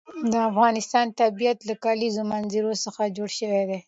د 0.31 0.33
افغانستان 0.49 1.05
طبیعت 1.21 1.59
له 1.69 1.73
د 1.77 1.79
کلیزو 1.83 2.21
منظره 2.31 2.73
څخه 2.85 3.01
جوړ 3.17 3.29
شوی 3.39 3.63
دی. 3.69 3.79